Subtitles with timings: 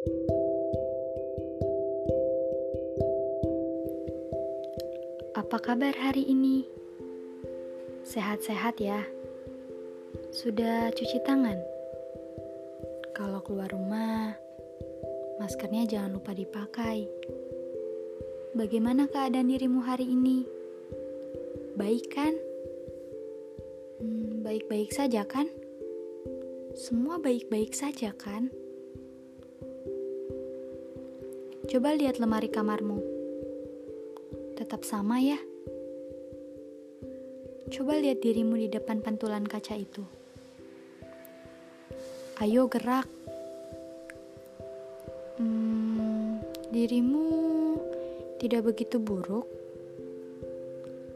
[0.00, 0.16] Apa
[5.60, 6.64] kabar hari ini?
[8.08, 9.04] Sehat-sehat ya?
[10.32, 11.60] Sudah cuci tangan?
[13.12, 14.40] Kalau keluar rumah,
[15.36, 17.04] maskernya jangan lupa dipakai.
[18.56, 20.48] Bagaimana keadaan dirimu hari ini?
[21.76, 22.40] Baik kan?
[24.00, 25.52] Hmm, baik-baik saja kan?
[26.72, 28.48] Semua baik-baik saja kan?
[31.70, 32.98] Coba lihat lemari kamarmu
[34.58, 35.38] tetap sama ya.
[37.70, 40.02] Coba lihat dirimu di depan pantulan kaca itu.
[42.42, 43.06] Ayo gerak.
[45.38, 46.42] Hmm,
[46.74, 47.78] dirimu
[48.42, 49.46] tidak begitu buruk,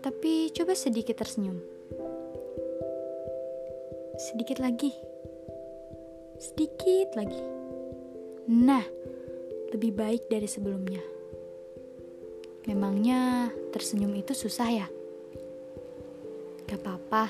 [0.00, 1.60] tapi coba sedikit tersenyum.
[4.16, 4.96] Sedikit lagi.
[6.40, 7.42] Sedikit lagi.
[8.48, 8.82] Nah,
[9.72, 11.00] lebih baik dari sebelumnya.
[12.68, 14.86] Memangnya tersenyum itu susah ya?
[16.68, 17.24] Gak apa-apa.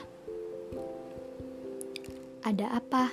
[2.43, 3.05] Ada apa?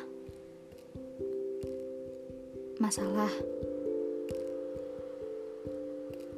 [2.81, 3.29] Masalah.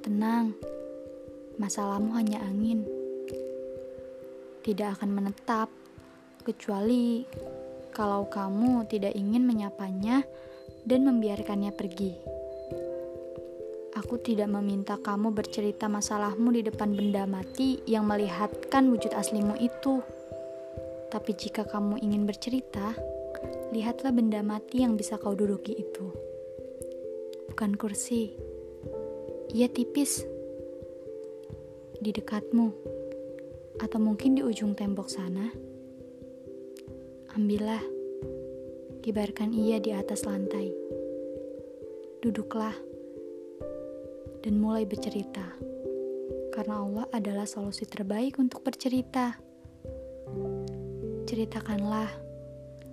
[0.04, 0.56] Tenang,
[1.60, 2.84] masalahmu hanya angin.
[4.64, 5.72] Tidak akan menetap,
[6.48, 7.28] kecuali
[7.92, 10.24] kalau kamu tidak ingin menyapanya
[10.88, 12.37] dan membiarkannya pergi.
[13.98, 20.06] Aku tidak meminta kamu bercerita masalahmu di depan benda mati yang melihatkan wujud aslimu itu.
[21.10, 22.94] Tapi jika kamu ingin bercerita,
[23.74, 26.14] lihatlah benda mati yang bisa kau duduki itu.
[27.50, 28.38] Bukan kursi.
[29.58, 30.22] Ia tipis.
[31.98, 32.70] Di dekatmu.
[33.82, 35.50] Atau mungkin di ujung tembok sana.
[37.34, 37.82] Ambillah.
[39.02, 40.70] Kibarkan ia di atas lantai.
[42.22, 42.87] Duduklah
[44.48, 45.44] dan mulai bercerita.
[46.56, 49.36] Karena Allah adalah solusi terbaik untuk bercerita.
[51.28, 52.08] Ceritakanlah,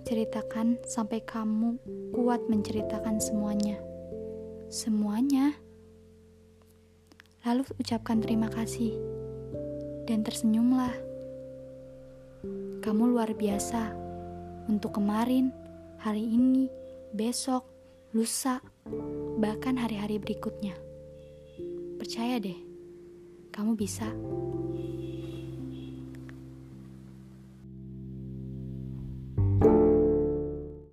[0.03, 1.79] ceritakan sampai kamu
[2.11, 3.79] kuat menceritakan semuanya.
[4.67, 5.55] Semuanya.
[7.47, 8.91] Lalu ucapkan terima kasih
[10.11, 10.91] dan tersenyumlah.
[12.83, 13.95] Kamu luar biasa
[14.67, 15.55] untuk kemarin,
[16.03, 16.67] hari ini,
[17.15, 17.63] besok,
[18.11, 18.59] lusa,
[19.39, 20.84] bahkan hari-hari berikutnya.
[22.05, 22.53] Percaya deh,
[23.49, 24.05] kamu bisa.